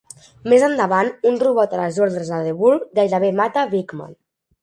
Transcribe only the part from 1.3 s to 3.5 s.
un robot a les ordres de Devoure gairebé